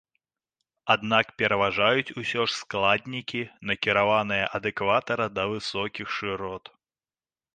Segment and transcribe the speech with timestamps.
[0.93, 6.63] Аднак пераважаюць ўсё ж складнікі, накіраваныя ад экватара да высокіх шырот.